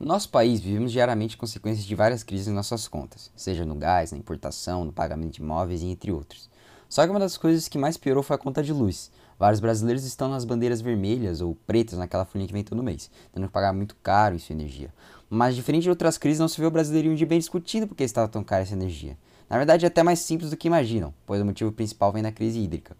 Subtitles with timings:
[0.00, 4.12] No nosso país, vivemos diariamente consequências de várias crises em nossas contas, seja no gás,
[4.12, 6.48] na importação, no pagamento de imóveis e entre outros.
[6.88, 9.10] Só que uma das coisas que mais piorou foi a conta de luz.
[9.38, 13.46] Vários brasileiros estão nas bandeiras vermelhas ou pretas naquela folhinha que vem todo mês, tendo
[13.46, 14.88] que pagar muito caro em sua energia.
[15.28, 18.26] Mas diferente de outras crises, não se vê o brasileirinho de bem discutindo porque estava
[18.26, 19.18] tão cara essa energia.
[19.50, 22.32] Na verdade, é até mais simples do que imaginam, pois o motivo principal vem da
[22.32, 22.96] crise hídrica.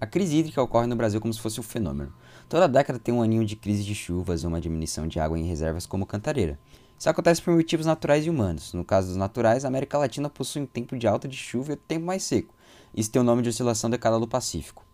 [0.00, 2.12] A crise hídrica ocorre no Brasil como se fosse um fenômeno.
[2.48, 5.44] Toda década tem um aninho de crise de chuvas ou uma diminuição de água em
[5.44, 6.56] reservas como Cantareira.
[6.96, 8.72] Isso acontece por motivos naturais e humanos.
[8.72, 11.72] No caso dos naturais, a América Latina possui um tempo de alta de chuva e
[11.72, 12.54] outro tempo mais seco.
[12.94, 14.86] Isso tem o nome de oscilação decada do Pacífico.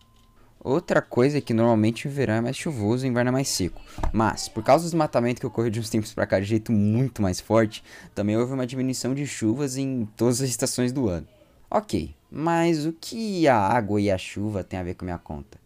[0.59, 3.47] Outra coisa é que normalmente o verão é mais chuvoso e o inverno é mais
[3.47, 3.79] seco.
[4.11, 7.21] Mas, por causa do desmatamento que ocorreu de uns tempos para cá de jeito muito
[7.21, 7.83] mais forte,
[8.15, 11.27] também houve uma diminuição de chuvas em todas as estações do ano.
[11.69, 15.17] Ok, mas o que a água e a chuva têm a ver com a minha
[15.17, 15.57] conta?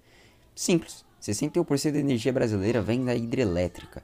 [0.54, 1.04] Simples.
[1.20, 4.04] 61% da energia brasileira vem da hidrelétrica.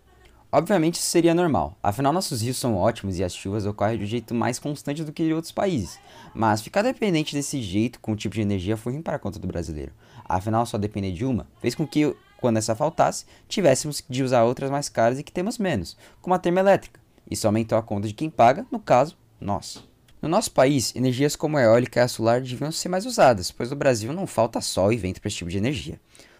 [0.51, 4.07] Obviamente isso seria normal, afinal nossos rios são ótimos e as chuvas ocorrem de um
[4.07, 5.99] jeito mais constante do que em outros países.
[6.33, 9.37] Mas ficar dependente desse jeito com o tipo de energia foi ruim para a conta
[9.37, 9.91] do brasileiro.
[10.27, 14.71] Afinal, só depender de uma fez com que, quando essa faltasse, tivéssemos de usar outras
[14.71, 16.99] mais caras e que temos menos, como a termoelétrica.
[17.29, 19.83] Isso aumentou a conta de quem paga, no caso, nós.
[20.21, 23.69] No nosso país, energias como a eólica e a solar deviam ser mais usadas, pois
[23.69, 25.99] no Brasil não falta sol e vento para esse tipo de energia.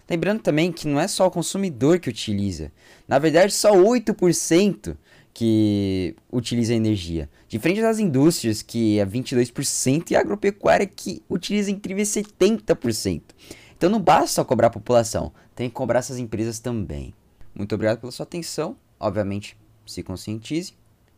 [0.10, 2.72] Lembrando também que não é só o consumidor que utiliza.
[3.08, 4.96] Na verdade, só 8%
[5.34, 7.30] que utiliza energia.
[7.48, 13.22] Diferente das indústrias, que é 22%, e a agropecuária, que utiliza incríveis 70%.
[13.76, 17.14] Então não basta só cobrar a população, tem que cobrar essas empresas também.
[17.54, 18.78] Muito obrigado pela sua atenção.
[19.00, 20.74] Obviamente, se conscientize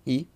[0.05, 0.27] e